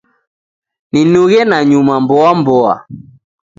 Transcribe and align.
Ninughe 0.91 1.39
nanyuma 1.49 1.93
mboa 2.03 2.31
mboa 2.39 2.75